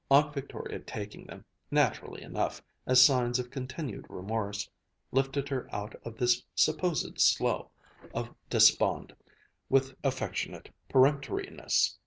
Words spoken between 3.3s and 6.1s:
of continued remorse, lifted her out